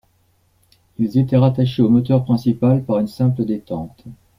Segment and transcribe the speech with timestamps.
[0.97, 4.03] Ils étaient rattachés au moteur principal par une simple détente.